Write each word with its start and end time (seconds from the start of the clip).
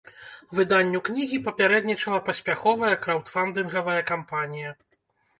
Выданню 0.59 0.99
кнігі 1.09 1.37
папярэднічала 1.47 2.19
паспяховая 2.29 2.89
краўдфандынгавая 3.03 3.99
кампанія. 4.11 4.73